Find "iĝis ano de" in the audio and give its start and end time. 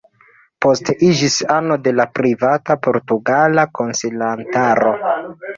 1.09-1.93